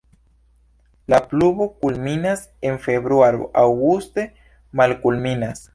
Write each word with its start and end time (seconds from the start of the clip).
La 1.13 1.19
pluvo 1.33 1.67
kulminas 1.83 2.43
en 2.69 2.81
februaro, 2.89 3.49
aŭguste 3.65 4.29
malkulminas. 4.83 5.67